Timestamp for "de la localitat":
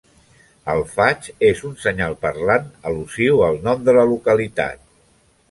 3.91-4.85